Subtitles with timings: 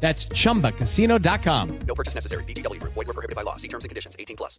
[0.00, 1.68] That's chumbacasino.com.
[1.86, 2.44] No purchase necessary.
[2.44, 2.94] VGW Group.
[2.94, 3.56] Void were prohibited by law.
[3.56, 4.16] See terms and conditions.
[4.18, 4.58] 18 plus.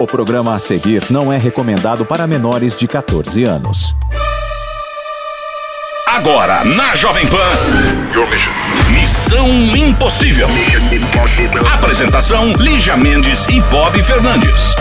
[0.00, 3.94] O programa a seguir não é recomendado para menores de 14 anos.
[6.06, 8.14] Agora, na Jovem Pan.
[9.04, 10.48] Missão Impossível.
[11.74, 14.74] Apresentação: Lígia Mendes e Bob Fernandes.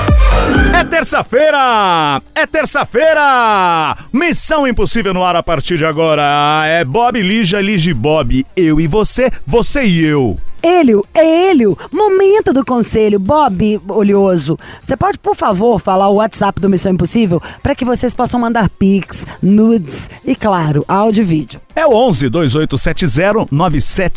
[0.73, 2.21] É terça-feira!
[2.33, 3.97] É terça-feira!
[4.13, 6.23] Missão Impossível no ar a partir de agora.
[6.65, 8.45] É Bob, Lígia, Lígia e Bob.
[8.55, 10.37] Eu e você, você e eu.
[10.65, 13.19] Hélio, é Hélio, momento do conselho.
[13.19, 18.15] Bob Olhoso, você pode, por favor, falar o WhatsApp do Missão Impossível para que vocês
[18.15, 21.61] possam mandar pics, nudes e, claro, áudio e vídeo.
[21.75, 24.12] É o 11 2870 9750.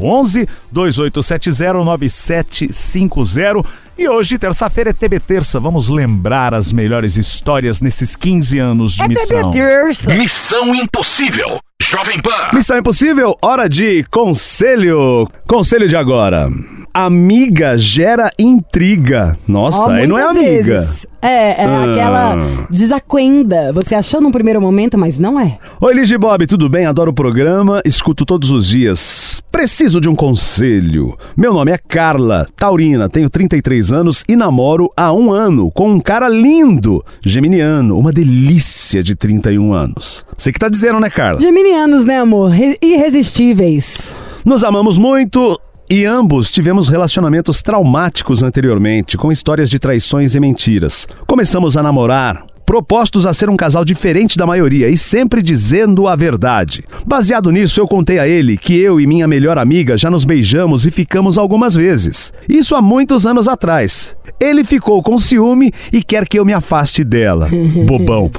[0.00, 3.62] 11 2870 9750.
[3.98, 5.58] E hoje, terça-feira, é TB Terça.
[5.58, 9.50] Vamos lembrar as melhores histórias nesses 15 anos de É missão.
[9.50, 10.14] bebê terça.
[10.14, 11.58] Missão Impossível.
[11.82, 12.50] Jovem Pan.
[12.52, 15.28] Missão Impossível, hora de conselho.
[15.48, 16.48] Conselho de agora.
[16.92, 19.38] Amiga gera intriga.
[19.46, 20.42] Nossa, Ó, aí não é amiga.
[20.80, 21.06] vezes.
[21.22, 21.82] É, é Ah.
[21.92, 23.72] aquela desacuenda.
[23.72, 25.58] Você achou num primeiro momento, mas não é.
[25.80, 26.86] Oi, Ligi Bob, tudo bem?
[26.86, 29.42] Adoro o programa, escuto todos os dias.
[29.50, 31.16] Preciso de um conselho.
[31.36, 36.00] Meu nome é Carla, taurina, tenho 33 anos e namoro há um ano com um
[36.00, 40.24] cara lindo, geminiano, uma delícia de 31 anos.
[40.36, 41.40] Você que tá dizendo, né, Carla?
[41.40, 42.50] Geminianos, né, amor?
[42.50, 44.14] Re- irresistíveis.
[44.44, 45.58] Nos amamos muito
[45.90, 51.08] e ambos tivemos relacionamentos traumáticos anteriormente, com histórias de traições e mentiras.
[51.26, 52.44] Começamos a namorar.
[52.68, 56.84] Propostos a ser um casal diferente da maioria e sempre dizendo a verdade.
[57.06, 60.84] Baseado nisso, eu contei a ele que eu e minha melhor amiga já nos beijamos
[60.84, 62.30] e ficamos algumas vezes.
[62.46, 64.14] Isso há muitos anos atrás.
[64.38, 67.48] Ele ficou com ciúme e quer que eu me afaste dela.
[67.86, 68.30] Bobão.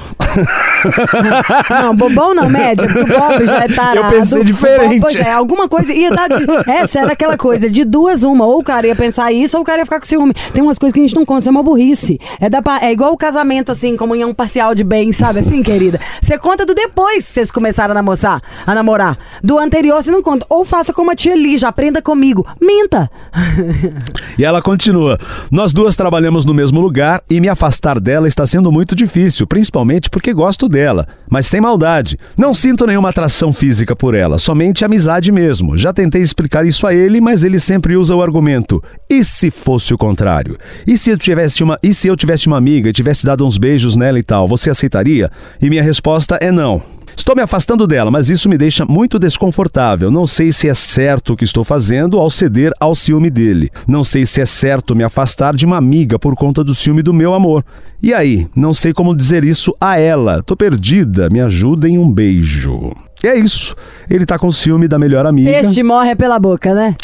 [1.82, 3.96] Não, bobão não, média, porque o Bob já é tarado.
[3.98, 5.00] Eu pensei diferente.
[5.00, 6.46] Bob, Pois é, alguma coisa ia dar de...
[6.70, 9.66] Essa era aquela coisa, de duas uma, ou o cara ia pensar isso, ou o
[9.66, 10.32] cara ia ficar com ciúme.
[10.52, 12.18] Tem umas coisas que a gente não conta, isso é uma burrice.
[12.40, 15.98] É, da, é igual o casamento, assim, comunhão parcial de bem, sabe assim, querida?
[16.22, 19.18] Você conta do depois que vocês começaram a namorar, a namorar.
[19.42, 20.46] Do anterior você não conta.
[20.48, 22.46] Ou faça como a tia Lígia, aprenda comigo.
[22.60, 23.10] Minta!
[24.38, 25.18] E ela continua:
[25.50, 30.08] Nós duas trabalhamos no mesmo lugar e me afastar dela está sendo muito difícil, principalmente
[30.08, 31.06] porque gosto dela.
[31.28, 32.18] Mas sem maldade.
[32.36, 35.76] Não sinto nenhuma atração física por ela, somente amizade mesmo.
[35.76, 39.92] Já tentei explicar isso a ele, mas ele sempre usa o argumento: e se fosse
[39.92, 40.56] o contrário?
[40.86, 43.58] E se eu tivesse uma, e se eu tivesse uma amiga e tivesse dado uns
[43.58, 45.30] beijos nela e tal, você aceitaria?
[45.60, 46.82] E minha resposta é não.
[47.16, 50.10] Estou me afastando dela, mas isso me deixa muito desconfortável.
[50.10, 53.70] Não sei se é certo o que estou fazendo ao ceder ao ciúme dele.
[53.86, 57.12] Não sei se é certo me afastar de uma amiga por conta do ciúme do
[57.12, 57.62] meu amor.
[58.02, 58.48] E aí?
[58.56, 60.42] Não sei como dizer isso a ela.
[60.42, 61.28] Tô perdida.
[61.28, 62.92] Me ajudem um beijo.
[63.22, 63.76] E é isso.
[64.08, 65.50] Ele tá com ciúme da melhor amiga.
[65.50, 66.96] Este morre pela boca, né?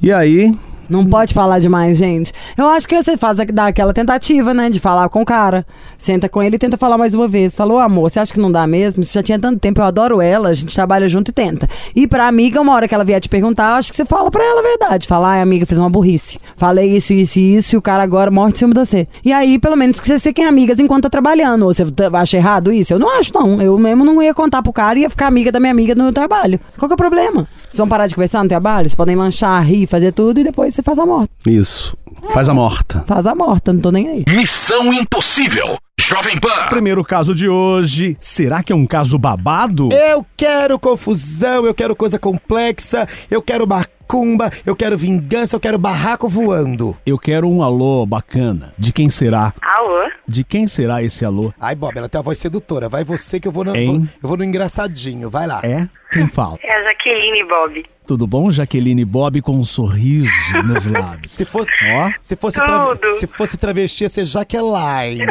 [0.00, 0.54] E aí?
[0.88, 2.32] Não pode falar demais, gente.
[2.56, 4.70] Eu acho que você faz dá aquela tentativa, né?
[4.70, 5.66] De falar com o cara.
[5.96, 7.54] Senta com ele e tenta falar mais uma vez.
[7.54, 9.02] Falou, amor, você acha que não dá mesmo?
[9.02, 11.68] Isso já tinha tanto tempo, eu adoro ela, a gente trabalha junto e tenta.
[11.94, 14.42] E pra amiga, uma hora que ela vier te perguntar, acho que você fala pra
[14.44, 15.06] ela a verdade.
[15.06, 16.38] Fala, ai, amiga, fiz uma burrice.
[16.56, 19.06] Falei isso, isso e isso, e o cara agora morre de cima de você.
[19.24, 21.62] E aí, pelo menos que vocês fiquem amigas enquanto tá trabalhando.
[21.66, 22.92] Ou você t- acha errado isso?
[22.94, 23.60] Eu não acho, não.
[23.60, 26.12] Eu mesmo não ia contar pro cara e ia ficar amiga da minha amiga no
[26.12, 26.58] trabalho.
[26.78, 27.46] Qual que é o problema?
[27.64, 28.88] Vocês vão parar de conversar no trabalho?
[28.88, 31.32] Vocês podem lanchar, rir, fazer tudo e depois você faz a morte.
[31.46, 31.96] Isso.
[32.32, 33.02] Faz a morta.
[33.06, 34.24] Faz a morta, não tô nem aí.
[34.28, 35.76] Missão Impossível.
[36.00, 36.68] Jovem Pan.
[36.68, 38.16] Primeiro caso de hoje.
[38.20, 39.88] Será que é um caso babado?
[39.92, 45.78] Eu quero confusão, eu quero coisa complexa, eu quero macumba, eu quero vingança, eu quero
[45.78, 46.96] barraco voando.
[47.04, 48.72] Eu quero um alô bacana.
[48.78, 49.52] De quem será?
[49.60, 50.08] Alô?
[50.26, 51.52] De quem será esse alô?
[51.60, 52.88] Ai, Bob, ela tem a voz sedutora.
[52.88, 54.08] Vai você que eu vou no, Hein?
[54.22, 55.28] eu vou no engraçadinho.
[55.28, 55.60] Vai lá.
[55.64, 55.88] É?
[56.12, 56.56] Quem fala?
[56.62, 57.84] É a Jaqueline, Bob.
[58.08, 60.30] Tudo bom, Jaqueline Bob com um sorriso
[60.64, 61.30] nos lábios?
[61.30, 62.10] Se fosse, Ó.
[62.22, 62.58] se fosse,
[63.16, 65.20] se fosse travesti, ia ser Jaqueline.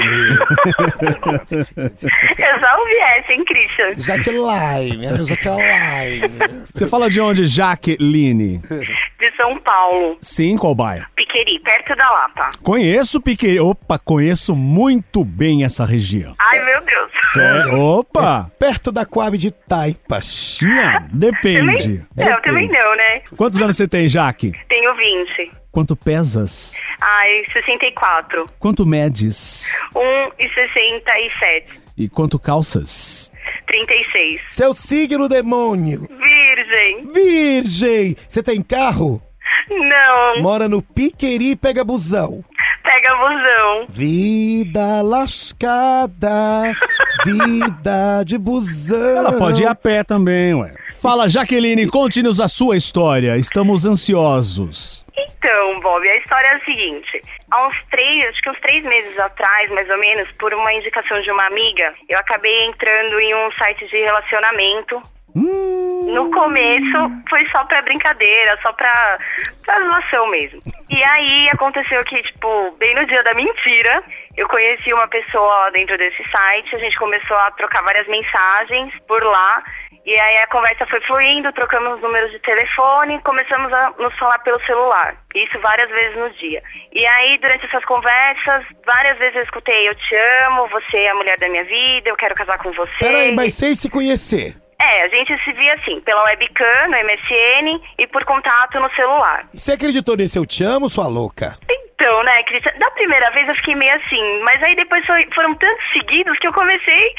[2.37, 3.95] Eu já ouvi essa, hein, Christian?
[3.97, 6.29] Jaqueline, é Jaqueline.
[6.73, 8.59] Você fala de onde, Jaqueline?
[8.59, 11.07] De São Paulo, Sim, qual bairro?
[11.15, 12.51] Piqueri, perto da Lapa.
[12.61, 13.59] Conheço Piqueri.
[13.59, 16.35] Opa, conheço muito bem essa região.
[16.39, 17.07] Ai, meu Deus.
[17.33, 18.51] Cé- Opa!
[18.59, 20.59] Perto da Coab de Taipas.
[20.61, 22.05] Não, depende.
[22.15, 23.21] Também, não, também não, né?
[23.35, 24.51] Quantos anos você tem, Jaque?
[24.67, 25.51] Tenho 20.
[25.71, 26.75] Quanto pesas?
[26.99, 28.45] Ai, 64.
[28.59, 29.71] Quanto medes?
[29.93, 31.63] 1,67.
[31.97, 33.31] E quanto calças?
[33.67, 34.41] 36.
[34.47, 36.07] Seu signo, demônio.
[36.09, 37.11] Virgem.
[37.13, 38.17] Virgem.
[38.27, 39.21] Você tem carro?
[39.69, 40.41] Não.
[40.41, 42.43] Mora no Piqueri e pega busão.
[42.83, 43.85] Pega busão.
[43.89, 46.73] Vida lascada,
[47.25, 49.17] vida de busão.
[49.17, 50.73] Ela pode ir a pé também, ué.
[51.01, 53.37] Fala, Jaqueline, conte-nos a sua história.
[53.37, 55.05] Estamos ansiosos.
[55.15, 57.21] Então, Bob, a história é a seguinte.
[57.51, 61.21] Há uns três, acho que uns três meses atrás, mais ou menos, por uma indicação
[61.21, 64.99] de uma amiga, eu acabei entrando em um site de relacionamento.
[65.35, 69.19] No começo foi só pra brincadeira, só pra,
[69.63, 70.61] pra zoação mesmo.
[70.89, 74.03] E aí aconteceu que, tipo, bem no dia da mentira,
[74.35, 79.21] eu conheci uma pessoa dentro desse site, a gente começou a trocar várias mensagens por
[79.23, 79.63] lá.
[80.07, 84.57] E aí a conversa foi fluindo, trocamos números de telefone, começamos a nos falar pelo
[84.65, 85.17] celular.
[85.35, 86.63] Isso várias vezes no dia.
[86.93, 90.15] E aí, durante essas conversas, várias vezes eu escutei, eu te
[90.45, 92.89] amo, você é a mulher da minha vida, eu quero casar com você.
[92.99, 94.55] Peraí, mas sem se conhecer.
[94.79, 99.45] É, a gente se via assim, pela webcam, no MSN e por contato no celular.
[99.51, 101.57] Você acreditou nesse eu te amo, sua louca?
[101.69, 105.53] Então, né, Cristian, da primeira vez eu fiquei meio assim, mas aí depois foi- foram
[105.55, 107.13] tantos seguidos que eu comecei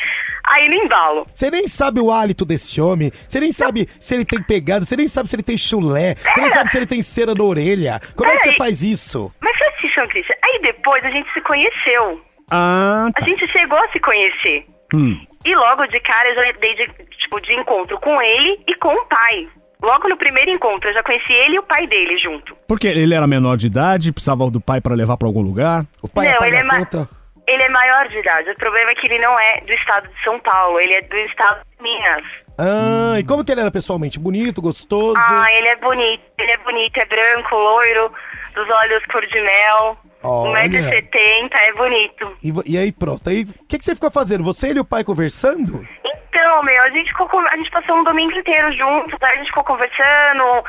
[0.46, 1.26] a ir no embalo.
[1.34, 4.96] Você nem sabe o hálito desse homem, você nem sabe se ele tem pegada, você
[4.96, 8.00] nem sabe se ele tem chulé, você nem sabe se ele tem cera na orelha.
[8.16, 9.32] Como é que você faz isso?
[9.40, 10.34] Mas foi assim, São Cristian.
[10.42, 12.20] Aí depois a gente se conheceu.
[12.50, 14.64] Ah, A gente chegou a se conhecer.
[14.94, 15.20] Hum.
[15.44, 16.86] E logo de cara eu já dei de,
[17.18, 19.46] tipo, de encontro com ele e com o pai.
[19.82, 22.56] Logo no primeiro encontro eu já conheci ele e o pai dele junto.
[22.66, 25.84] Porque ele era menor de idade, precisava do pai pra levar pra algum lugar.
[26.02, 27.08] O pai Não, apaga ele é a ma- conta?
[27.48, 28.50] Ele é maior de idade.
[28.50, 31.16] O problema é que ele não é do estado de São Paulo, ele é do
[31.16, 32.24] estado de Minas.
[32.60, 34.18] Ah, e como que ele era pessoalmente?
[34.18, 35.16] Bonito, gostoso?
[35.16, 38.12] Ah, ele é bonito, ele é bonito, é branco, loiro,
[38.54, 40.68] dos olhos cor de mel, Olha.
[40.68, 42.36] 1,70m, é bonito.
[42.42, 43.28] E, e aí, pronto.
[43.28, 44.44] Aí, o que, que você ficou fazendo?
[44.44, 45.80] Você e o pai conversando?
[46.04, 49.48] Então, meu, a gente, ficou, a gente passou um domingo inteiro juntos, aí a gente
[49.48, 50.64] ficou conversando.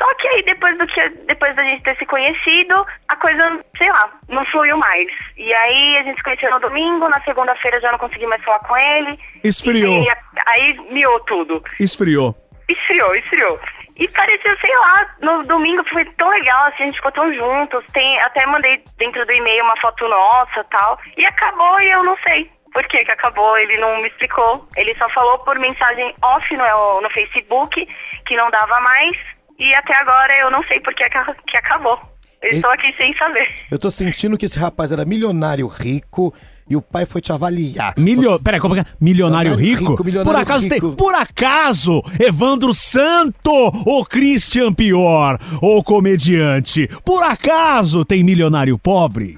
[0.00, 3.90] Só que aí, depois, do que, depois da gente ter se conhecido, a coisa, sei
[3.90, 5.06] lá, não fluiu mais.
[5.36, 8.60] E aí a gente se conheceu no domingo, na segunda-feira já não consegui mais falar
[8.60, 9.18] com ele.
[9.44, 10.02] Esfriou.
[10.02, 10.16] E aí,
[10.46, 11.62] aí miou tudo.
[11.78, 12.34] Esfriou.
[12.66, 13.60] Esfriou, esfriou.
[13.98, 17.84] E pareceu, sei lá, no domingo foi tão legal, assim, a gente ficou tão juntos.
[17.92, 20.98] Tem, até mandei dentro do e-mail uma foto nossa tal.
[21.18, 22.50] E acabou e eu não sei.
[22.72, 23.58] Por que que acabou?
[23.58, 24.66] Ele não me explicou.
[24.76, 27.86] Ele só falou por mensagem off no, no Facebook
[28.24, 29.16] que não dava mais.
[29.60, 31.98] E até agora eu não sei por que, acabou.
[32.42, 33.46] Eu Esse- estou aqui sem saber.
[33.70, 36.32] Eu tô sentindo que esse rapaz era milionário rico
[36.70, 37.92] e o pai foi te avaliar.
[37.98, 38.30] Milio...
[38.30, 38.92] Você- Peraí, como é que é?
[38.98, 39.90] Milionário Milionário rico?
[39.92, 40.88] rico, milionário por acaso rico.
[40.88, 40.96] tem.
[40.96, 43.52] Por acaso, Evandro Santo,
[43.86, 46.88] o Christian Pior, o comediante.
[47.04, 49.36] Por acaso tem milionário pobre?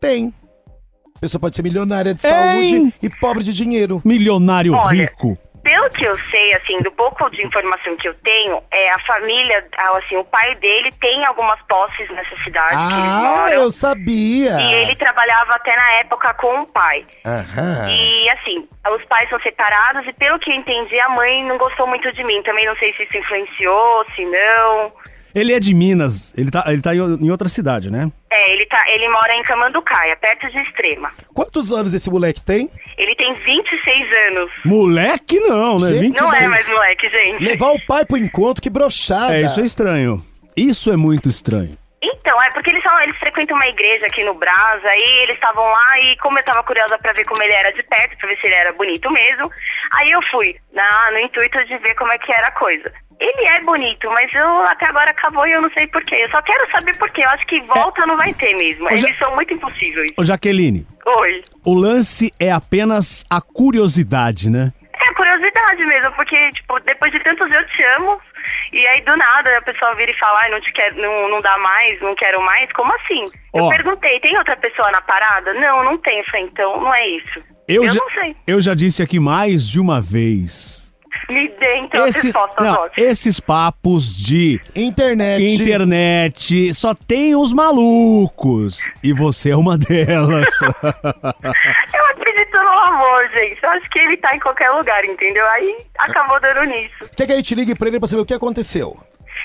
[0.00, 0.34] Tem.
[1.16, 2.32] A pessoa pode ser milionária de Hein?
[2.32, 4.02] saúde e pobre de dinheiro.
[4.04, 5.38] Milionário Olha, rico.
[5.62, 9.66] Pelo que eu sei, assim, do pouco de informação que eu tenho, é a família,
[9.96, 14.60] assim, o pai dele tem algumas posses nessa cidade Ah, eu sabia.
[14.60, 17.04] E ele trabalhava até na época com o pai.
[17.26, 17.88] Aham.
[17.90, 21.86] E assim, os pais são separados e pelo que eu entendi, a mãe não gostou
[21.86, 22.42] muito de mim.
[22.42, 24.92] Também não sei se isso influenciou, se não.
[25.34, 28.10] Ele é de Minas, ele tá, ele tá em outra cidade, né?
[28.30, 31.10] É, ele, tá, ele mora em Camanducaia, perto de Extrema.
[31.34, 32.70] Quantos anos esse moleque tem?
[32.96, 34.50] Ele tem 26 anos.
[34.64, 35.88] Moleque não, né?
[35.88, 36.22] Gente, 26.
[36.22, 37.44] Não é mais moleque, gente.
[37.44, 39.36] Levar o pai pro encontro, que brochada.
[39.36, 40.24] É, isso é estranho.
[40.56, 41.76] Isso é muito estranho.
[42.02, 45.64] Então, é porque eles, são, eles frequentam uma igreja aqui no Brás, aí eles estavam
[45.64, 48.38] lá e como eu tava curiosa pra ver como ele era de perto, pra ver
[48.38, 49.50] se ele era bonito mesmo,
[49.92, 52.92] aí eu fui, na, no intuito de ver como é que era a coisa.
[53.18, 56.14] Ele é bonito, mas eu até agora acabou e eu não sei porquê.
[56.16, 57.22] Eu só quero saber porquê.
[57.22, 58.88] Eu acho que volta não vai ter mesmo.
[58.90, 60.12] Ja- Eles são muito impossíveis.
[60.18, 61.42] Ô, Jaqueline, Oi.
[61.66, 64.72] o lance é apenas a curiosidade, né?
[65.02, 68.20] É curiosidade mesmo, porque, tipo, depois de tantos eu te amo,
[68.72, 71.56] e aí do nada a pessoa vira e fala, não te quero, não, não dá
[71.58, 73.24] mais, não quero mais, como assim?
[73.54, 73.68] Eu Ó.
[73.70, 75.52] perguntei, tem outra pessoa na parada?
[75.54, 76.18] Não, não tem.
[76.18, 77.42] Eu falei, então não é isso.
[77.70, 78.36] Eu, eu já, não sei.
[78.46, 80.90] eu já disse aqui mais de uma vez.
[81.28, 85.44] Me dê então Esse- respostas, não, esses papos de Internet.
[85.62, 88.78] internet só tem os malucos.
[89.02, 90.44] E você é uma delas.
[90.62, 93.62] Eu acredito no amor, gente.
[93.62, 95.46] Eu acho que ele tá em qualquer lugar, entendeu?
[95.50, 97.10] Aí acabou dando nisso.
[97.16, 98.96] Quer que a gente ligue pra ele pra saber o que aconteceu?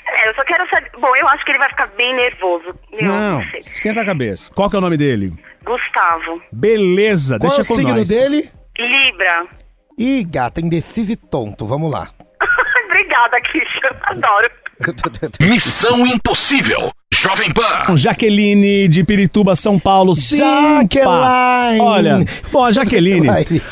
[0.08, 0.90] É, eu só quero saber.
[1.00, 2.74] Bom, eu acho que ele vai ficar bem nervoso.
[2.92, 3.60] Meu, Não, sei.
[3.60, 4.52] esquenta a cabeça.
[4.54, 5.32] Qual que é o nome dele?
[5.66, 6.40] Gustavo.
[6.52, 8.08] Beleza, Qual deixa é o com signo nós.
[8.08, 8.48] dele?
[8.78, 9.46] Libra.
[9.98, 11.66] Ih, gata, indeciso e tonto.
[11.66, 12.08] Vamos lá.
[12.86, 13.90] Obrigada, Christian.
[14.02, 14.50] Adoro.
[15.40, 16.90] Missão Impossível.
[17.12, 17.96] Jovem Pan.
[17.96, 20.14] Jaqueline de Pirituba, São Paulo.
[20.14, 21.80] Sim, Jaqueline.
[21.80, 23.26] Olha, bom, a Jaqueline,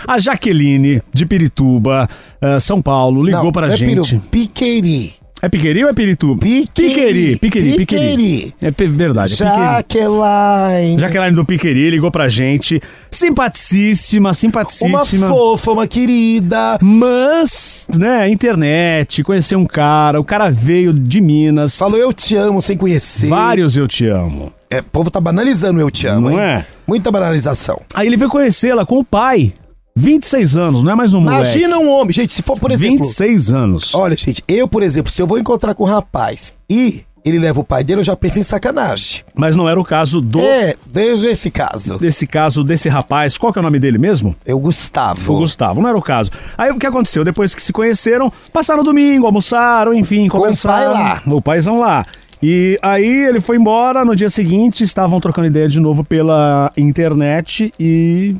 [0.08, 2.08] a Jaqueline de Pirituba,
[2.40, 4.10] eh, São Paulo, ligou Não, pra é gente.
[4.10, 5.14] Piru, Piqueri.
[5.44, 6.40] É Piqueri ou é Pirituba?
[6.40, 6.70] Piqueri.
[6.72, 7.76] Piqueri, Piqueri, Piqueri.
[7.76, 8.54] Piqueri.
[8.62, 9.36] É verdade, é.
[9.36, 10.98] Jaqueline.
[10.98, 12.80] Jaqueline do Piqueri ligou pra gente.
[13.10, 15.28] Simpaticíssima, Uma simpaticíssima.
[15.28, 16.78] fofa, uma querida.
[16.80, 21.76] Mas, né, internet, conheceu um cara, o cara veio de Minas.
[21.76, 23.26] Falou eu te amo sem conhecer.
[23.26, 24.50] Vários eu te amo.
[24.70, 26.40] É, o povo tá banalizando eu te amo, Não hein?
[26.40, 26.64] é?
[26.86, 27.78] Muita banalização.
[27.92, 29.52] Aí ele veio conhecê-la com o pai.
[29.96, 31.42] 26 anos, não é mais um moleque.
[31.42, 32.98] Imagina um homem, gente, se for, por exemplo...
[32.98, 33.94] 26 anos.
[33.94, 37.60] Olha, gente, eu, por exemplo, se eu vou encontrar com um rapaz e ele leva
[37.60, 39.22] o pai dele, eu já penso em sacanagem.
[39.36, 40.40] Mas não era o caso do...
[40.40, 41.96] É, desde esse caso.
[41.96, 43.38] Desse caso, desse rapaz.
[43.38, 44.34] Qual que é o nome dele mesmo?
[44.44, 45.32] É o Gustavo.
[45.32, 46.28] O Gustavo, não era o caso.
[46.58, 47.22] Aí o que aconteceu?
[47.24, 51.22] Depois que se conheceram, passaram o domingo, almoçaram, enfim, Com o pai lá.
[51.24, 52.04] O paizão lá.
[52.42, 57.72] E aí ele foi embora, no dia seguinte estavam trocando ideia de novo pela internet
[57.78, 58.36] e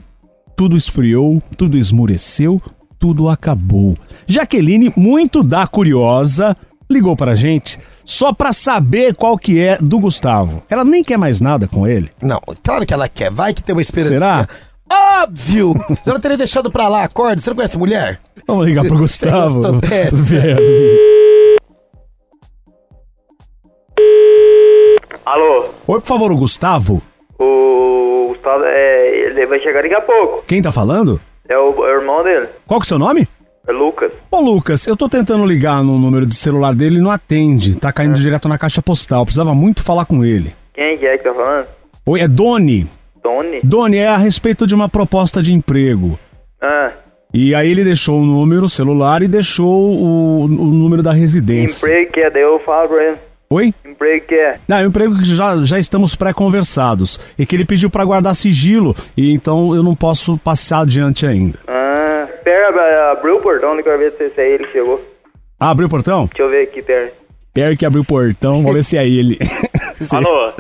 [0.57, 2.61] tudo esfriou, tudo esmureceu,
[2.99, 3.95] tudo acabou.
[4.27, 6.57] Jaqueline, muito da curiosa,
[6.91, 10.61] ligou pra gente só pra saber qual que é do Gustavo.
[10.71, 12.11] Ela nem quer mais nada com ele.
[12.23, 13.31] Não, claro que ela quer.
[13.31, 14.13] Vai que tem uma esperança.
[14.15, 14.49] Será?
[15.23, 15.75] Óbvio!
[15.89, 17.41] Você não teria deixado pra lá, acorda.
[17.41, 18.21] Você não conhece mulher?
[18.47, 19.61] Vamos ligar pro Gustavo.
[20.13, 20.99] Verme.
[25.25, 27.03] Alô, Oi, por favor, o Gustavo.
[27.39, 30.45] O Gustavo, é, ele vai chegar daqui a pouco.
[30.47, 31.21] Quem tá falando?
[31.49, 33.29] É o, é o irmão dele, Qual que é o seu nome?
[33.67, 34.13] é Lucas.
[34.31, 37.77] Ô, Lucas, eu tô tentando ligar no número de celular dele e não atende.
[37.79, 39.25] Tá caindo direto na caixa postal.
[39.25, 40.55] Precisava muito falar com ele.
[40.75, 41.67] Quem que é que tá falando?
[42.05, 42.87] Oi, é Doni.
[43.23, 43.61] Tony?
[43.65, 46.19] Doni, é a respeito de uma proposta de emprego.
[46.61, 46.91] Ah,
[47.33, 51.87] E aí ele deixou o número, o celular e deixou o, o número da residência.
[51.87, 53.17] emprego que é, daí eu falo pra ele.
[53.51, 53.73] Oi?
[53.85, 54.59] Emprego que é.
[54.67, 57.21] Não, é um emprego que já, já estamos pré-conversados.
[57.39, 58.95] E que ele pediu pra guardar sigilo.
[59.17, 61.59] E então eu não posso passar adiante ainda.
[61.69, 65.01] Ah, pera, abriu o portão, eu quero ver se, é ele que chegou.
[65.61, 66.27] Ah, abriu o portão?
[66.27, 67.13] Deixa eu ver aqui, pera.
[67.53, 69.39] Pierre que abriu o portão, vamos ver se é ele.
[70.13, 70.53] Alô?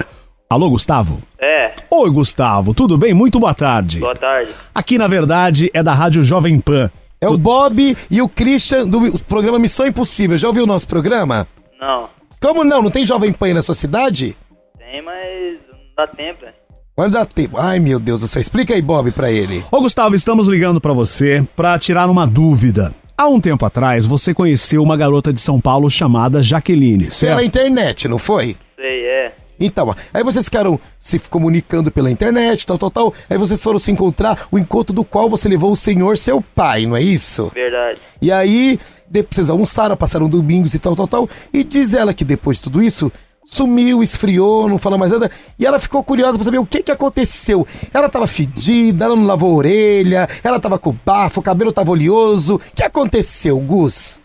[0.49, 1.21] Alô, Gustavo?
[1.41, 3.12] É, Oi, Gustavo, tudo bem?
[3.12, 3.99] Muito boa tarde.
[3.99, 4.50] boa tarde.
[4.73, 6.91] Aqui, na verdade, é da Rádio Jovem Pan.
[7.21, 10.37] É o Bob e o Christian do programa Missão Impossível.
[10.38, 11.47] Já ouviu o nosso programa?
[11.81, 12.09] Não,
[12.44, 12.82] Como não?
[12.82, 14.36] Não tem Jovem Pan aí na sua cidade?
[14.78, 16.52] tem, mas não dá tempo, né?
[16.94, 17.56] Olha, dá tempo.
[17.56, 18.38] Ai, meu Deus do céu.
[18.38, 19.64] Explica aí, Bob, pra ele.
[19.70, 22.94] Ô, Gustavo, estamos ligando pra você pra tirar uma dúvida.
[23.16, 27.30] Há um tempo atrás, você conheceu uma garota de São Paulo chamada Jaqueline, certo?
[27.30, 28.58] Pela internet, não foi?
[28.76, 29.32] Sei, é.
[29.58, 33.14] Então, aí vocês ficaram se comunicando pela internet, tal, tal, tal.
[33.30, 36.86] Aí vocês foram se encontrar, o encontro do qual você levou o senhor, seu pai,
[36.86, 37.50] não é isso?
[37.54, 37.98] Verdade.
[38.20, 41.28] E aí, depois vocês almoçaram, passaram domingos e tal, tal, tal.
[41.52, 43.11] E diz ela que depois de tudo isso,
[43.44, 45.30] sumiu, esfriou, não fala mais nada.
[45.58, 47.66] E ela ficou curiosa pra saber o que que aconteceu.
[47.92, 51.90] Ela tava fedida, ela não lavou a orelha, ela tava com bafo, o cabelo tava
[51.90, 52.54] oleoso.
[52.56, 54.18] O que aconteceu, Gus?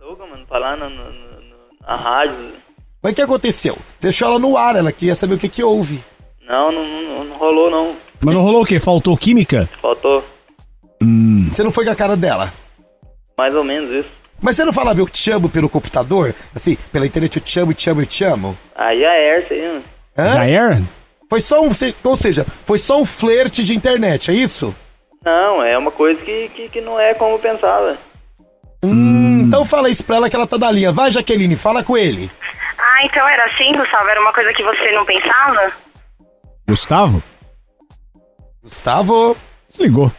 [0.00, 1.36] É louco, mano, falar na, na, na-
[1.88, 2.52] na rádio.
[3.02, 3.74] Mas o que aconteceu?
[3.98, 6.02] Você deixou ela no ar, ela queria saber o que que houve.
[6.48, 7.94] Não, não, não, não rolou, não.
[8.20, 8.78] Mas não rolou o quê?
[8.80, 9.68] Faltou química?
[9.82, 10.24] Faltou
[11.50, 12.52] Você não foi com a cara dela.
[13.36, 14.08] Mais ou menos isso.
[14.40, 16.34] Mas você não falava eu te amo pelo computador?
[16.54, 18.58] Assim, pela internet eu te amo, eu te amo, eu te amo?
[18.74, 19.84] Aí já é aí, mano.
[20.16, 20.32] Hã?
[20.32, 20.82] Já era?
[21.28, 21.70] Foi só um.
[22.04, 24.74] Ou seja, foi só um flerte de internet, é isso?
[25.24, 27.98] Não, é uma coisa que, que, que não é como eu pensava.
[28.84, 30.92] Hum, então fala isso pra ela que ela tá da linha.
[30.92, 32.30] Vai, Jaqueline, fala com ele.
[32.78, 34.08] Ah, então era assim, Gustavo?
[34.08, 35.72] Era uma coisa que você não pensava?
[36.68, 37.22] Gustavo?
[38.62, 39.36] Gustavo.
[39.68, 40.12] Desligou.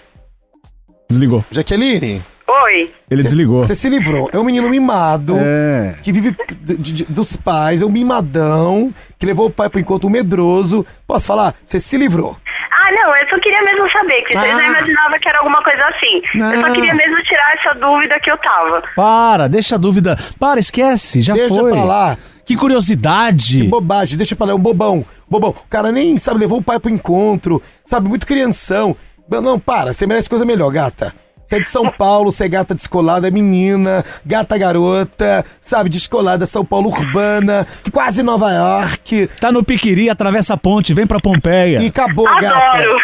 [1.10, 1.46] Desligou.
[1.52, 2.24] Jaqueline.
[2.64, 2.92] Oi.
[3.12, 3.62] Ele cê- desligou.
[3.64, 4.30] Você se livrou.
[4.34, 5.36] É um menino mimado.
[5.38, 5.96] É.
[6.02, 10.10] Que vive de- de- dos pais, é um mimadão, que levou o pai pro encontro
[10.10, 10.86] medroso.
[11.06, 11.54] Posso falar?
[11.64, 12.38] Você se livrou.
[12.80, 14.58] Ah, não, eu só queria mesmo saber, que vocês Ah.
[14.58, 16.22] não imaginavam que era alguma coisa assim.
[16.36, 16.74] Eu só Não.
[16.74, 18.82] queria mesmo tirar essa dúvida que eu tava.
[18.96, 20.16] Para, deixa a dúvida.
[20.40, 21.72] Para, esquece, já Deixa foi.
[21.72, 22.18] pra lá.
[22.46, 23.62] Que curiosidade.
[23.64, 25.06] Que bobagem, deixa pra lá, é um bobão.
[25.30, 25.50] Bobão.
[25.50, 28.96] O cara nem, sabe, levou o pai pro encontro, sabe, muito crianção.
[29.30, 31.14] Não, não, para, você merece coisa melhor, gata.
[31.48, 36.66] Você é de São Paulo, você é gata descolada, menina, gata garota, sabe, descolada, São
[36.66, 39.28] Paulo urbana, quase Nova York.
[39.40, 41.80] Tá no Piquiri, atravessa a ponte, vem pra Pompeia.
[41.80, 42.80] E acabou, gata.
[42.80, 43.00] Entendeu?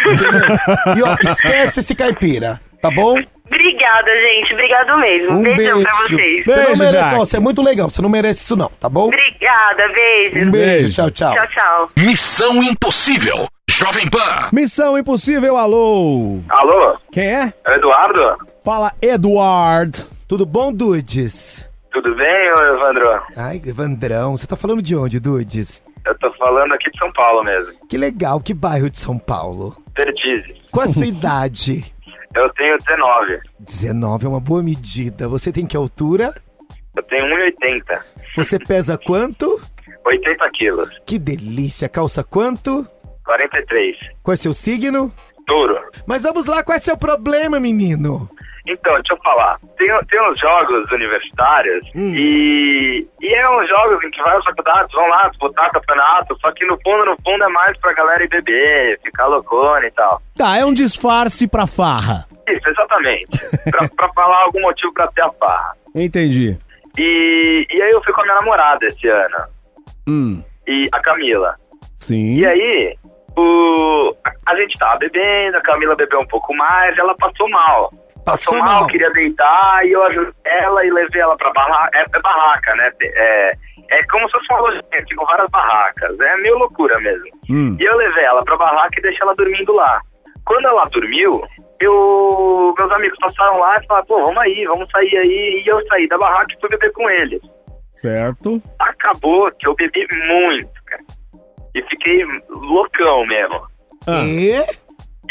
[0.97, 3.17] E ó, esquece esse caipira, tá bom?
[3.45, 4.53] Obrigada, gente.
[4.53, 5.37] Obrigado mesmo.
[5.37, 5.81] Um Beijão beijo.
[5.83, 6.45] pra vocês.
[6.45, 9.05] Você não merece, ó, você é muito legal, você não merece isso não, tá bom?
[9.05, 10.47] Obrigada, beijo.
[10.47, 11.33] Um beijo, tchau, tchau.
[11.33, 11.89] Tchau, tchau.
[11.95, 13.47] Missão Impossível.
[13.83, 14.47] Jovem Pan.
[14.53, 16.39] Missão Impossível, alô.
[16.47, 16.97] Alô?
[17.11, 17.53] Quem é?
[17.65, 18.37] É o Eduardo?
[18.63, 20.07] Fala, Eduard.
[20.25, 21.69] Tudo bom, Dudes?
[21.91, 23.21] Tudo bem, Evandro?
[23.35, 25.83] Ai, Evandrão, você tá falando de onde, Dudes?
[26.05, 27.73] Eu tô falando aqui de São Paulo mesmo.
[27.89, 29.75] Que legal, que bairro de São Paulo?
[29.93, 30.55] Pertizes.
[30.71, 31.93] Qual a sua idade?
[32.33, 33.37] Eu tenho 19.
[33.59, 35.27] 19 é uma boa medida.
[35.27, 36.33] Você tem que altura?
[36.95, 37.99] Eu tenho 1,80.
[38.37, 39.59] Você pesa quanto?
[40.05, 40.89] 80 quilos.
[41.05, 41.89] Que delícia.
[41.89, 42.87] Calça quanto?
[43.25, 43.95] 43.
[44.21, 45.13] Qual é seu signo?
[45.45, 45.77] Touro.
[46.07, 48.29] Mas vamos lá, qual é seu problema, menino?
[48.65, 49.59] Então, deixa eu falar.
[49.77, 52.13] Tem, tem uns jogos universitários Hum.
[52.15, 56.65] e, e é uns jogos em que várias faculdades vão lá disputar campeonato, só que
[56.65, 60.21] no fundo, no fundo é mais pra galera ir beber, ficar loucona e tal.
[60.37, 62.25] Tá, é um disfarce pra farra.
[62.47, 63.27] Isso, exatamente.
[63.69, 65.75] pra, pra falar algum motivo pra ter a farra.
[65.93, 66.57] Entendi.
[66.97, 69.37] E, e aí eu fui com a minha namorada esse ano,
[70.07, 71.55] Hum, e a Camila.
[71.95, 72.35] sim.
[72.37, 72.95] E aí,
[73.35, 77.91] o, a, gente tava bebendo, a Camila bebeu um pouco mais, ela passou mal.
[78.25, 78.87] Passou, Passou mal, mal.
[78.87, 81.97] queria deitar, e eu ajudei ela e levei ela pra barraca.
[81.97, 82.91] É, é barraca, né?
[83.03, 83.51] É,
[83.89, 86.19] é como se fosse uma lojinha, com várias barracas.
[86.19, 87.25] É meio loucura mesmo.
[87.49, 87.75] Hum.
[87.79, 89.99] E eu levei ela pra barraca e deixei ela dormindo lá.
[90.45, 91.41] Quando ela dormiu,
[91.79, 95.63] eu, meus amigos passaram lá e falaram, pô, vamos aí, vamos sair aí.
[95.65, 97.41] E eu saí da barraca e fui beber com eles.
[97.93, 98.61] Certo.
[98.79, 100.82] Acabou que eu bebi muito.
[101.75, 103.61] E fiquei loucão mesmo.
[104.07, 104.23] Ah.
[104.25, 104.63] E?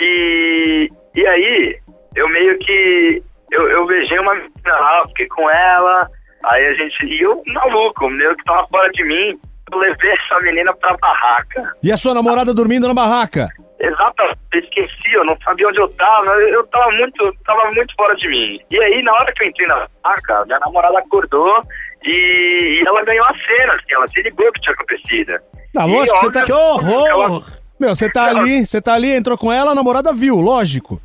[0.00, 1.78] E, e aí,
[2.16, 3.22] eu meio que.
[3.50, 6.08] Eu, eu beijei uma menina lá, fiquei com ela.
[6.44, 7.06] Aí a gente.
[7.06, 9.38] E eu, maluco, meio que tava fora de mim.
[9.70, 11.74] Eu levei essa menina pra barraca.
[11.82, 13.48] E a sua namorada dormindo na barraca?
[13.82, 18.28] Exatamente, esqueci, eu não sabia onde eu tava, eu tava muito, tava muito fora de
[18.28, 18.60] mim.
[18.70, 21.64] E aí, na hora que eu entrei na barraca, minha namorada acordou
[22.04, 25.32] e, e ela ganhou a cena, assim, ela se ligou que tinha acontecido.
[25.72, 26.42] Tá, lógico, você tá...
[26.44, 27.44] Que horror!
[27.80, 31.00] Meu, você tá ali, você tá ali, entrou com ela, a namorada viu, lógico.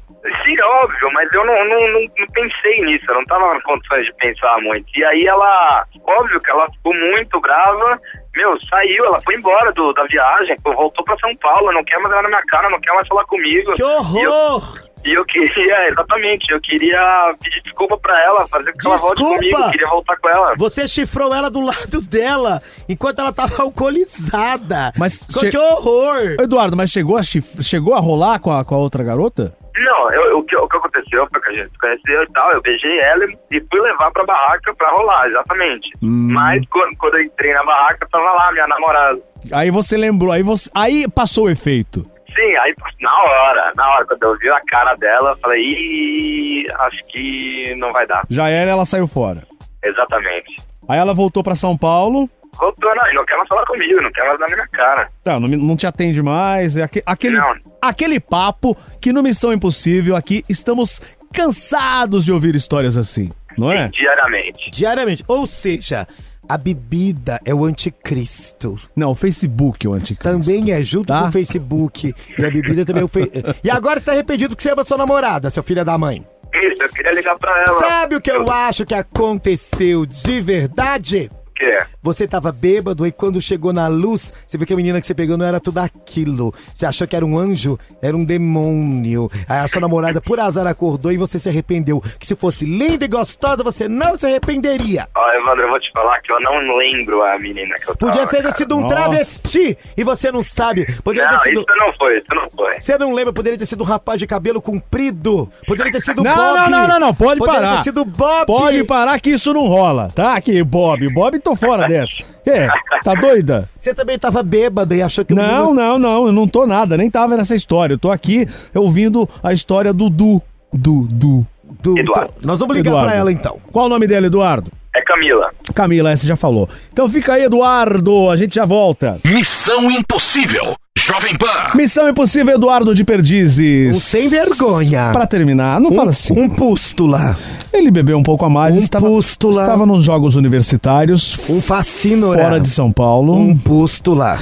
[0.45, 4.05] Sim, óbvio, mas eu não, não, não, não pensei nisso, eu não tava em condições
[4.05, 4.85] de pensar muito.
[4.95, 7.99] E aí ela, óbvio que ela ficou muito brava,
[8.35, 12.11] meu, saiu, ela foi embora do, da viagem, voltou pra São Paulo, não quer mais
[12.11, 13.71] olhar na minha cara, não quer mais falar comigo.
[13.71, 14.87] Que horror!
[15.07, 19.15] E eu, queria, exatamente, eu queria pedir desculpa pra ela, fazer com que ela volte
[19.15, 19.37] Desculpa!
[19.39, 20.53] comigo, eu queria voltar com ela.
[20.57, 24.91] Você chifrou ela do lado dela enquanto ela tava alcoolizada.
[24.97, 26.35] Mas Que che- horror!
[26.39, 29.55] Eduardo, mas chegou a, chif- chegou a rolar com a, com a outra garota?
[29.77, 32.51] Não, eu- o, que, o que aconteceu foi que a gente se conheceu e tal,
[32.51, 35.89] eu beijei ela e fui levar pra barraca pra rolar, exatamente.
[36.01, 36.29] Hum.
[36.33, 39.19] Mas quando, quando eu entrei na barraca, tava lá minha namorada.
[39.53, 42.05] Aí você lembrou, aí você, aí passou o efeito.
[42.37, 46.65] Sim, aí na hora, na hora, quando eu vi a cara dela, eu falei, Ih,
[46.71, 48.23] acho que não vai dar.
[48.29, 49.43] Já era, ela saiu fora.
[49.83, 50.55] Exatamente.
[50.87, 52.29] Aí ela voltou pra São Paulo.
[52.59, 55.09] Voltou, não, não quer mais falar comigo, não quer mais dar na minha cara.
[55.23, 56.77] Tá, não, não te atende mais.
[56.77, 57.55] É aque- aquele, Não.
[57.81, 61.01] aquele papo que no Missão Impossível aqui estamos
[61.33, 63.89] cansados de ouvir histórias assim, não é?
[63.89, 64.71] Diariamente.
[64.71, 65.23] Diariamente.
[65.27, 66.07] Ou seja,
[66.49, 68.79] a bebida é o anticristo.
[68.95, 70.29] Não, o Facebook é o anticristo.
[70.39, 71.21] Também é junto Tá.
[71.23, 72.13] com o Facebook.
[72.37, 73.31] E a bebida também é o fe...
[73.63, 76.25] E agora você tá arrependido que você ama sua namorada, seu filho da mãe.
[76.53, 77.79] Isso, eu queria ligar pra ela.
[77.79, 81.29] Sabe o que eu acho que aconteceu de verdade?
[81.49, 81.77] O quê?
[82.07, 85.13] Você tava bêbado e quando chegou na luz, você viu que a menina que você
[85.13, 86.53] pegou não era tudo aquilo.
[86.73, 89.29] Você achou que era um anjo, era um demônio.
[89.45, 92.01] Aí a sua namorada, por azar, acordou e você se arrependeu.
[92.17, 95.05] Que se fosse linda e gostosa, você não se arrependeria.
[95.13, 98.13] Ó, Evandro, eu vou te falar que eu não lembro a menina que eu tava.
[98.13, 98.55] Podia ter cara.
[98.55, 98.95] sido um Nossa.
[98.95, 100.85] travesti e você não sabe.
[101.03, 101.59] Poderia Não, ter sido.
[101.59, 102.79] isso não foi, isso não foi.
[102.81, 103.33] Você não lembra?
[103.33, 105.49] Poderia ter sido um rapaz de cabelo comprido.
[105.67, 106.57] Poderia ter sido Não, Bob.
[106.57, 107.77] não, não, não, não, pode Poderia parar.
[107.79, 108.45] ter sido Bob.
[108.45, 110.35] Pode parar que isso não rola, tá?
[110.37, 111.05] Aqui, Bob.
[111.13, 112.17] Bob, tô fora dessa.
[112.45, 112.67] É,
[113.03, 113.69] tá doida?
[113.77, 117.09] Você também tava bêbado e achou que Não, não, não, eu não tô nada, nem
[117.09, 117.93] tava nessa história.
[117.93, 120.41] Eu tô aqui ouvindo a história do Du.
[120.73, 121.45] Du, Du.
[121.81, 122.33] Do- Eduardo.
[122.37, 123.09] então, nós vamos ligar Eduardo.
[123.09, 123.57] pra ela então.
[123.71, 124.71] Qual o nome dele, Eduardo?
[124.95, 125.51] É Camila.
[125.75, 126.67] Camila, essa já falou.
[126.91, 129.19] Então fica aí, Eduardo, a gente já volta.
[129.23, 130.75] Missão Impossível.
[131.07, 131.71] Jovem Pan.
[131.73, 133.95] Missão Impossível, Eduardo de Perdizes.
[133.95, 135.11] Um sem vergonha.
[135.13, 136.37] Pra terminar, não fala assim.
[136.37, 137.33] Um pústula.
[137.71, 139.61] Ele bebeu um pouco a mais, Um estava, pústula.
[139.61, 142.43] estava nos Jogos Universitários, Um fascínora.
[142.43, 143.37] fora de São Paulo.
[143.37, 144.37] Um pústula.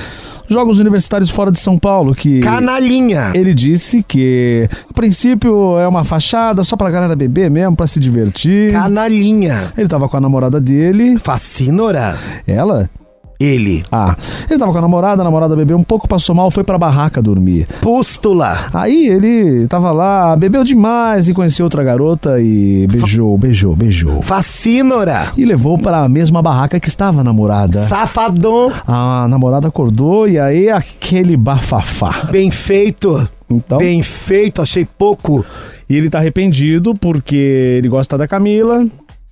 [0.49, 2.39] Jogos Universitários fora de São Paulo, que...
[2.39, 3.31] Canalinha.
[3.35, 7.99] Ele disse que, a princípio, é uma fachada só pra galera beber mesmo, pra se
[7.99, 8.71] divertir.
[8.71, 9.71] Canalinha.
[9.77, 11.19] Ele tava com a namorada dele.
[11.19, 12.17] Fascinora.
[12.47, 12.89] Ela?
[13.39, 13.83] Ele.
[13.91, 14.15] Ah,
[14.49, 17.21] ele tava com a namorada, a namorada bebeu um pouco, passou mal, foi pra barraca
[17.21, 17.67] dormir.
[17.81, 18.57] Pústula.
[18.73, 24.21] Aí ele tava lá, bebeu demais e conheceu outra garota e beijou, beijou, beijou.
[24.21, 25.31] Fascinora.
[25.37, 27.85] E levou para a mesma barraca que estava a namorada.
[27.87, 28.71] Safadão.
[28.87, 32.27] A namorada acordou e aí aquele bafafá.
[32.31, 33.27] Bem feito.
[33.49, 35.45] Então, Bem feito, achei pouco.
[35.89, 37.35] e ele tá arrependido porque
[37.77, 38.85] ele gosta da Camila.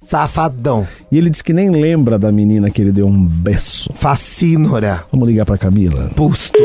[0.03, 0.85] Safadão.
[1.09, 3.89] E ele diz que nem lembra da menina que ele deu um beijo.
[3.95, 5.05] Fascinora.
[5.11, 6.09] Vamos ligar pra Camila.
[6.15, 6.63] Pústula.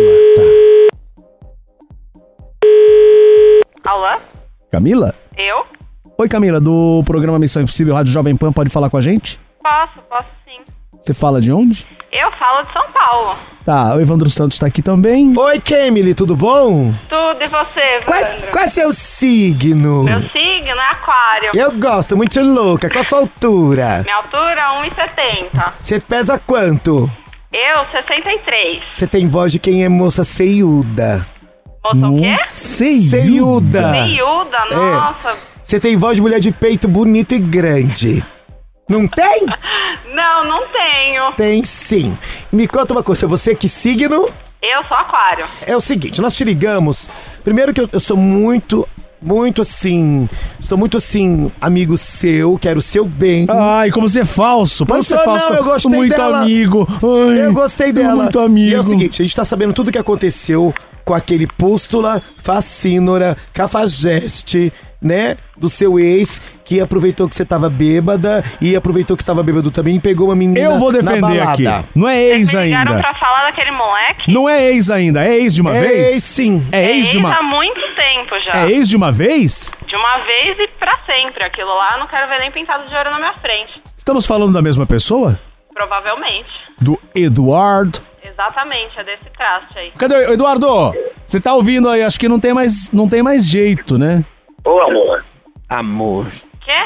[3.85, 4.21] Alô?
[4.71, 5.15] Camila?
[5.37, 5.65] Eu?
[6.19, 9.41] Oi, Camila, do programa Missão Impossível Rádio Jovem Pan, pode falar com a gente?
[9.63, 10.61] Posso, posso sim.
[11.01, 11.87] Você fala de onde?
[12.11, 13.37] Eu falo de São Paulo.
[13.65, 15.37] Tá, o Evandro Santos tá aqui também.
[15.37, 16.93] Oi, Kemily, tudo bom?
[17.09, 18.47] Tudo, e você, Qual, Evandro?
[18.51, 20.05] qual é seu signo?
[20.05, 21.51] Meu signo é aquário.
[21.55, 22.89] Eu gosto, muito louca.
[22.89, 24.03] Qual a sua altura?
[24.05, 25.73] Minha altura é 1,70.
[25.83, 27.11] Você pesa quanto?
[27.53, 28.83] Eu, 63.
[28.95, 31.23] Você tem voz de quem é moça ceiuda.
[31.85, 32.37] Moça o quê?
[32.53, 33.93] Ceiuda.
[33.93, 34.75] Miúda, É.
[34.75, 35.37] nossa.
[35.63, 38.25] Você tem voz de mulher de peito bonito e grande.
[38.89, 39.47] Não tem?
[40.15, 41.33] Não, não tenho.
[41.37, 42.17] Tem sim.
[42.53, 44.29] Me conta uma coisa, você que signo?
[44.63, 45.47] Eu sou aquário.
[45.67, 47.09] É o seguinte, nós te ligamos.
[47.45, 48.89] Primeiro que eu, eu sou muito,
[49.23, 50.29] muito assim.
[50.59, 53.47] Estou muito assim, amigo seu, quero o seu bem.
[53.49, 54.85] Ai, como você é falso.
[54.85, 55.49] Pode ser falso.
[55.51, 56.41] não, eu gostei muito dela.
[56.41, 56.87] amigo.
[56.91, 58.25] Ai, eu gostei dela.
[58.25, 58.77] Muito E amigo.
[58.77, 60.75] é o seguinte, a gente tá sabendo tudo o que aconteceu
[61.05, 65.37] com aquele pústula, fascínora, cafajeste, né?
[65.57, 69.97] Do seu ex, que aproveitou que você tava bêbada e aproveitou que tava bêbado também
[69.97, 71.65] e pegou uma menina Eu vou na defender aqui.
[71.65, 71.89] balada.
[71.95, 72.99] Não é ex ainda.
[73.01, 74.33] pra falar daquele moleque.
[74.33, 75.25] Não é ex ainda.
[75.25, 76.15] É ex de uma É vez?
[76.15, 76.67] ex, sim.
[76.73, 77.43] É ex de há uma.
[77.43, 78.65] muito tempo já.
[78.67, 79.73] É ex de uma vez?
[79.87, 81.45] De uma vez e pra sempre.
[81.45, 83.81] Aquilo lá eu não quero ver nem pintado de ouro na minha frente.
[83.97, 85.39] Estamos falando da mesma pessoa?
[85.73, 86.53] Provavelmente.
[86.81, 87.99] Do Eduardo.
[88.23, 89.91] Exatamente, é desse traste aí.
[89.99, 90.95] Cadê o Eduardo?
[91.25, 92.03] Você tá ouvindo aí?
[92.03, 94.25] Acho que não tem mais, não tem mais jeito, né?
[94.69, 95.25] Ô, amor.
[95.71, 96.27] Amor.
[96.65, 96.85] Quê?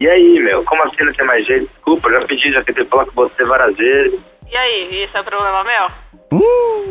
[0.00, 0.64] E aí, meu?
[0.64, 1.68] Como assim não tem mais jeito?
[1.74, 4.18] Desculpa, já pedi, já tentei falar com você várias vezes.
[4.50, 6.40] E aí, isso é problema meu?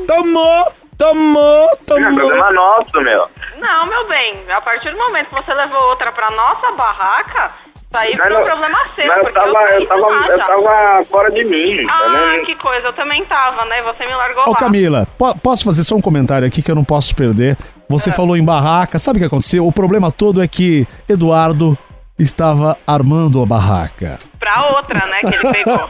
[0.07, 2.13] Tomou, tomou, Não é tomou.
[2.19, 3.25] problema nosso, meu.
[3.57, 4.37] Não, meu bem.
[4.49, 8.41] A partir do momento que você levou outra pra nossa barraca, isso aí foi não-
[8.41, 9.07] um problema seu.
[9.07, 11.81] Mas eu tava, eu de tava, eu tava fora de mim.
[11.81, 13.81] eu Ah, não- que coisa, eu também tava, né?
[13.81, 14.57] Você me largou Ô lá.
[14.57, 17.57] Camila, po- posso fazer só um comentário aqui que eu não posso perder?
[17.89, 19.65] Você falou em barraca, sabe o que aconteceu?
[19.67, 21.77] O problema todo é que Eduardo
[22.19, 24.19] estava armando a barraca.
[24.39, 25.89] Pra outra, né, que ele pegou.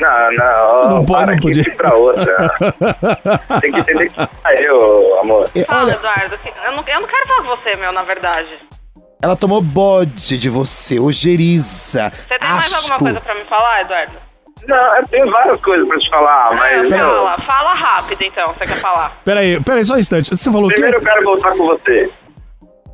[0.00, 1.64] Não, não, Não pode, para não podia.
[1.76, 2.48] pra outra.
[3.60, 4.20] Tem que entender que
[4.62, 5.50] eu, amor.
[5.54, 6.38] É, Fala, olha, Eduardo.
[6.38, 8.48] que- Eu não, eu não quero falar com você, meu, na verdade.
[9.22, 12.10] ela tomou bode de você, ojeriza.
[12.10, 14.12] Você tem mais alguma coisa pra me falar, Eduardo?
[14.66, 16.90] Não, eu tenho várias coisas pra te falar, mas.
[16.90, 19.16] meu, Fala, fala rápido então, você quer falar.
[19.24, 20.28] Peraí, peraí, só um instante.
[20.36, 20.74] Você falou o quê?
[20.74, 22.10] primeiro eu quero voltar com você.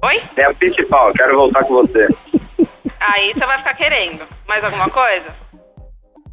[0.03, 0.22] Oi?
[0.37, 2.07] É a principal, eu quero voltar com você.
[3.00, 4.27] Aí você vai ficar querendo.
[4.46, 5.35] Mais alguma coisa?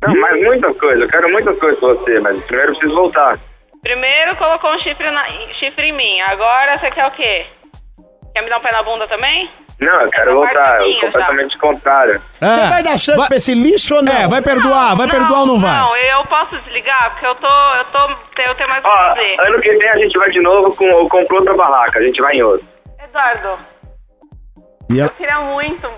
[0.01, 3.39] Não, mas muitas coisas, eu quero muitas coisas com você, mas primeiro eu preciso voltar.
[3.81, 5.25] Primeiro colocou um chifre, na,
[5.59, 7.45] chifre em mim, agora você quer o quê?
[8.33, 9.49] Quer me dar um pé na bunda também?
[9.81, 12.21] Não, eu quero voltar, eu completamente contrário.
[12.39, 14.13] Você vai dar chance pra esse lixo ou não?
[14.13, 15.75] É, vai perdoar, vai perdoar ou não vai?
[15.75, 17.47] Não, eu posso desligar, porque eu tô.
[17.47, 18.41] Eu tô.
[18.43, 19.35] Eu tenho mais o que fazer.
[19.39, 22.21] ano que vem a gente vai de novo com, eu compro outra barraca, a gente
[22.21, 22.65] vai em outra.
[23.03, 23.59] Eduardo,
[24.91, 25.89] E eu queria muito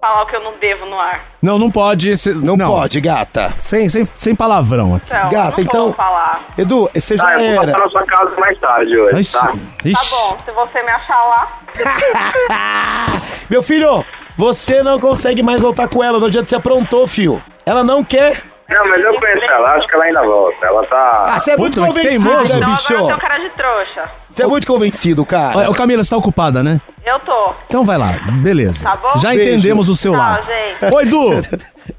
[0.00, 1.20] falar o que eu não devo no ar.
[1.42, 2.16] Não, não pode.
[2.16, 3.54] cê- Não, pode, gata.
[3.58, 5.06] Sem, sem, sem palavrão aqui.
[5.14, 6.40] Então, Gata, eu não então- vou falar.
[6.56, 7.72] Edu, você já Tá, eu vou era.
[7.72, 9.46] passar na sua casa mais tarde hoje, Ixi, tá?
[9.48, 10.10] Tá ixi.
[10.10, 11.58] bom, se você me achar lá.
[13.50, 14.04] Meu filho,
[14.36, 16.18] você não consegue mais voltar com ela.
[16.18, 17.42] Não adianta você aprontou, fio.
[17.66, 18.42] Ela não quer.
[18.68, 20.64] Não, mas eu conheço ela, acho que ela ainda volta.
[20.66, 21.24] Ela tá.
[21.28, 22.52] Ah, você é muito teimoso.
[22.54, 22.92] né, Então bicho?
[22.94, 24.10] agora eu tenho cara de trouxa.
[24.30, 25.70] Você é muito convencido, cara.
[25.70, 26.80] Ô, Camila, você tá ocupada, né?
[27.04, 27.54] Eu tô.
[27.66, 28.12] Então vai lá,
[28.42, 28.84] beleza.
[28.84, 29.16] Tá bom?
[29.16, 29.42] Já Beijo.
[29.50, 30.46] entendemos o seu Tchau, lado.
[30.46, 30.94] gente.
[30.94, 31.28] Oi, Edu!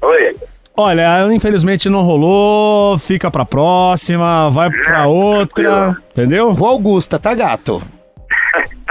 [0.02, 0.36] Oi.
[0.74, 6.56] Olha, infelizmente não rolou, fica pra próxima, vai pra outra, entendeu?
[6.58, 7.82] O Augusta, tá gato?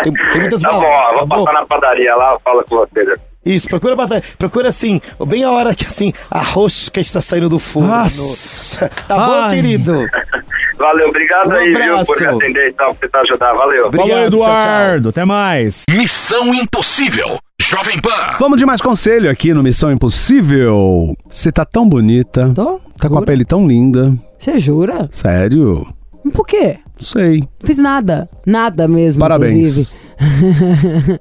[0.04, 1.45] Tem, tem muitas Tá bom, baladas, vou tá bom?
[1.45, 3.15] passar na padaria lá, fala com você.
[3.45, 4.36] Isso, procura bastante.
[4.38, 7.89] Procura assim, bem a hora que assim, a rosca está saindo do forno.
[7.89, 8.89] Nossa.
[9.08, 9.56] Tá bom, Ai.
[9.56, 10.06] querido?
[10.82, 13.54] Valeu, obrigado Um aí, viu, por me atender e tal, por tentar ajudar.
[13.54, 13.86] Valeu.
[13.86, 14.50] Obrigado, Falou, tchau, tchau.
[14.72, 15.84] Eduardo, até mais.
[15.89, 17.38] Missão Impossível.
[17.62, 18.38] Jovem Pan.
[18.39, 21.13] Vamos de mais conselho aqui no Missão Impossível.
[21.30, 22.82] Você tá tão bonita, Tô?
[22.98, 25.08] tá com a pele tão linda Você jura?
[25.12, 25.86] Sério?
[26.34, 26.80] Por quê?
[27.00, 27.41] Não sei.
[27.41, 28.28] Não fiz nada.
[28.46, 29.54] Nada mesmo, Parabéns.
[29.54, 29.89] inclusive.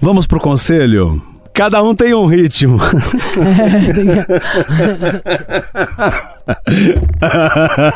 [0.00, 1.20] Vamos pro conselho?
[1.54, 2.78] Cada um tem um ritmo.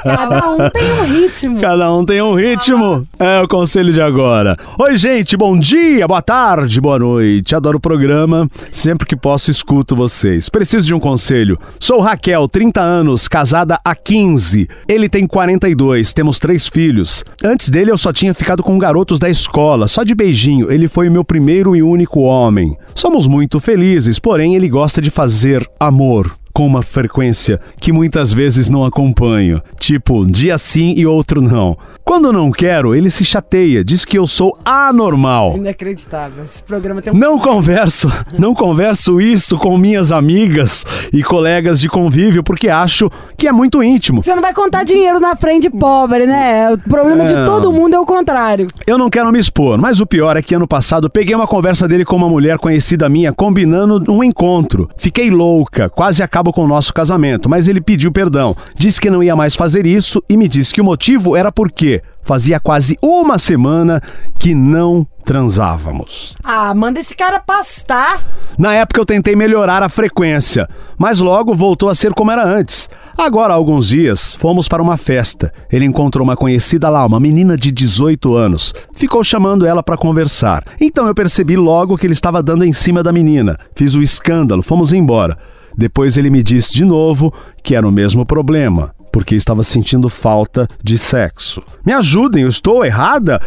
[0.03, 1.61] Cada um tem um ritmo.
[1.61, 3.07] Cada um tem um ritmo.
[3.19, 4.57] É o conselho de agora.
[4.79, 7.55] Oi, gente, bom dia, boa tarde, boa noite.
[7.55, 8.49] Adoro o programa.
[8.71, 10.49] Sempre que posso, escuto vocês.
[10.49, 11.59] Preciso de um conselho.
[11.81, 14.69] Sou Raquel, 30 anos, casada há 15.
[14.89, 17.25] Ele tem 42, temos três filhos.
[17.45, 20.71] Antes dele, eu só tinha ficado com garotos da escola, só de beijinho.
[20.71, 22.77] Ele foi o meu primeiro e único homem.
[22.95, 28.71] Somos muito felizes, porém, ele gosta de fazer amor com uma frequência que muitas vezes
[28.71, 29.61] não acompanho.
[29.79, 31.77] Tipo, dia sim e outro não.
[32.03, 35.55] Quando não quero, ele se chateia, diz que eu sou anormal.
[35.57, 36.45] Inacreditável.
[36.45, 37.17] Esse programa tem um.
[37.17, 43.49] Não converso, não converso isso com minhas amigas e colegas de convívio porque acho que
[43.49, 44.23] é muito íntimo.
[44.23, 46.71] Você não vai contar dinheiro na frente pobre, né?
[46.73, 47.45] O problema de Não.
[47.45, 48.69] todo mundo é o contrário.
[48.87, 51.87] Eu não quero me expor, mas o pior é que ano passado peguei uma conversa
[51.89, 54.89] dele com uma mulher conhecida minha combinando um encontro.
[54.97, 58.57] Fiquei louca, quase acabo com o nosso casamento, mas ele pediu perdão.
[58.75, 62.03] Disse que não ia mais fazer isso e me disse que o motivo era porque
[62.23, 64.03] fazia quase uma semana
[64.39, 66.35] que não transávamos.
[66.43, 68.25] Ah, manda esse cara pastar.
[68.59, 72.89] Na época eu tentei melhorar a frequência, mas logo voltou a ser como era antes.
[73.19, 75.51] Agora, há alguns dias, fomos para uma festa.
[75.73, 78.75] Ele encontrou uma conhecida lá, uma menina de 18 anos.
[78.93, 80.63] Ficou chamando ela para conversar.
[80.79, 83.59] Então eu percebi logo que ele estava dando em cima da menina.
[83.75, 85.39] Fiz o escândalo, fomos embora.
[85.77, 90.67] Depois ele me disse de novo que era o mesmo problema, porque estava sentindo falta
[90.83, 91.63] de sexo.
[91.85, 93.41] Me ajudem, eu estou errada?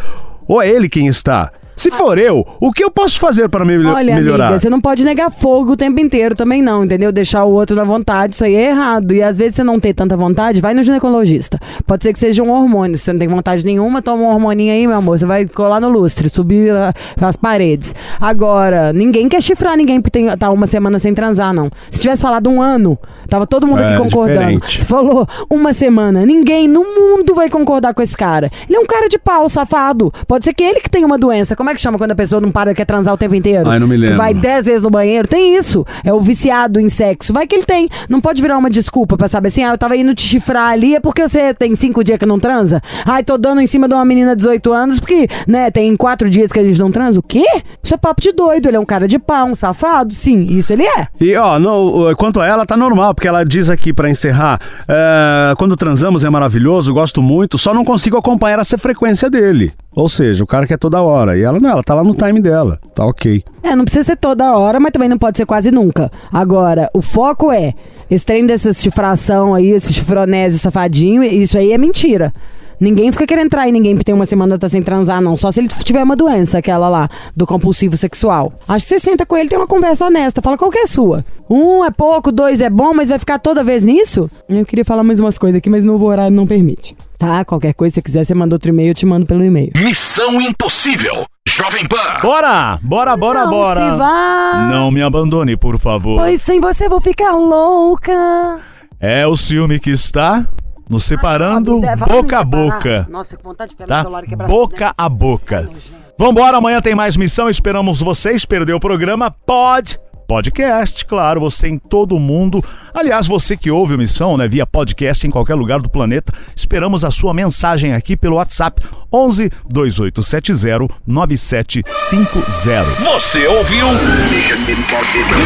[0.46, 1.52] Ou é ele quem está?
[1.80, 4.48] Se for eu, o que eu posso fazer para me Olha, melhorar?
[4.48, 7.10] amiga, você não pode negar fogo o tempo inteiro também não, entendeu?
[7.10, 9.14] Deixar o outro na vontade, isso aí é errado.
[9.14, 11.58] E às vezes você não tem tanta vontade, vai no ginecologista.
[11.86, 12.98] Pode ser que seja um hormônio.
[12.98, 15.18] Se você não tem vontade nenhuma, toma um hormoninho aí, meu amor.
[15.18, 17.94] Você vai colar no lustre, subir ah, as paredes.
[18.20, 21.70] Agora, ninguém quer chifrar ninguém porque tem, tá uma semana sem transar, não.
[21.90, 24.38] Se tivesse falado um ano, tava todo mundo aqui É, concordando.
[24.40, 24.80] diferente.
[24.80, 28.50] Se falou uma semana, ninguém no mundo vai concordar com esse cara.
[28.68, 30.12] Ele é um cara de pau, safado.
[30.28, 31.56] Pode ser que ele que tenha uma doença.
[31.56, 33.68] Como é que chama quando a pessoa não para, quer transar o tempo inteiro?
[33.68, 34.16] Ai, não me Que lembro.
[34.18, 35.26] vai dez vezes no banheiro.
[35.28, 35.84] Tem isso.
[36.04, 37.32] É o viciado em sexo.
[37.32, 37.88] Vai que ele tem.
[38.08, 40.94] Não pode virar uma desculpa pra saber assim, ah, eu tava indo te chifrar ali,
[40.96, 42.80] é porque você tem cinco dias que não transa?
[43.06, 46.28] Ai, tô dando em cima de uma menina de 18 anos porque, né, tem quatro
[46.28, 47.18] dias que a gente não transa.
[47.20, 47.44] O quê?
[47.82, 48.66] Isso é papo de doido.
[48.68, 50.12] Ele é um cara de pau, um safado.
[50.14, 51.06] Sim, isso ele é.
[51.20, 55.54] E ó, no- quanto a ela, tá normal, porque ela diz aqui pra encerrar: é,
[55.56, 59.72] quando transamos é maravilhoso, gosto muito, só não consigo acompanhar essa frequência dele.
[59.94, 61.36] Ou seja, o cara quer toda hora.
[61.36, 62.78] E ela não, ela tá lá no time dela.
[62.94, 63.42] Tá ok.
[63.62, 66.10] É, não precisa ser toda hora, mas também não pode ser quase nunca.
[66.32, 67.74] Agora, o foco é,
[68.10, 72.32] esse trem dessa chifração aí, esse chifronésio safadinho, isso aí é mentira.
[72.80, 75.36] Ninguém fica querendo trair ninguém que tem uma semana tá sem transar, não.
[75.36, 78.54] Só se ele tiver uma doença, aquela lá, do compulsivo sexual.
[78.66, 80.40] Acho que você senta com ele tem uma conversa honesta.
[80.40, 81.24] Fala qual que é a sua.
[81.48, 84.30] Um é pouco, dois é bom, mas vai ficar toda vez nisso?
[84.48, 86.96] Eu queria falar mais umas coisas aqui, mas no horário não permite.
[87.18, 87.44] Tá?
[87.44, 89.72] Qualquer coisa, se você quiser, você manda outro e-mail, eu te mando pelo e-mail.
[89.76, 91.26] Missão Impossível.
[91.46, 92.20] Jovem Pan.
[92.22, 92.78] Bora!
[92.82, 93.80] Bora, bora, Não bora!
[93.92, 94.68] se vá.
[94.70, 96.18] Não me abandone, por favor.
[96.20, 98.60] Pois sem você vou ficar louca.
[98.98, 100.46] É o ciúme que está
[100.90, 103.06] nos separando fala boca a boca.
[103.08, 104.02] Nossa, que vontade de enfiar Tá?
[104.02, 105.70] celular e quebrar Boca a boca.
[106.18, 107.48] Vambora, amanhã tem mais missão.
[107.48, 108.44] Esperamos vocês.
[108.44, 109.30] Perdeu o programa?
[109.30, 109.98] Pode.
[110.30, 112.62] Podcast, claro, você em todo mundo.
[112.94, 117.04] Aliás, você que ouve o Missão, né, via podcast em qualquer lugar do planeta, esperamos
[117.04, 118.80] a sua mensagem aqui pelo WhatsApp
[119.12, 123.00] 11 2870 9750.
[123.00, 123.86] Você ouviu?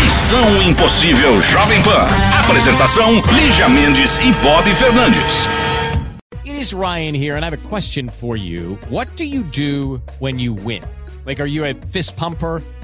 [0.05, 2.07] Missão Impossível Jovem Pan.
[2.44, 5.49] Apresentação: Lígia Mendes e Bob Fernandes.
[6.44, 8.79] It is Ryan here, and I have a question for you.
[8.90, 10.83] What do you do when you win?
[11.25, 12.61] Like, are you a fist pumper?